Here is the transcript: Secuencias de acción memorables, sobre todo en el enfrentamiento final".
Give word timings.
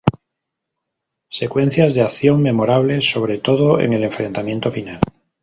Secuencias 1.29 1.93
de 1.93 2.01
acción 2.01 2.41
memorables, 2.41 3.07
sobre 3.07 3.37
todo 3.37 3.79
en 3.79 3.93
el 3.93 4.03
enfrentamiento 4.03 4.71
final". 4.71 4.99